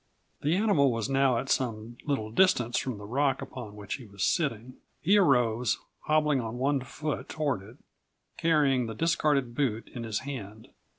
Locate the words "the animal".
0.41-0.91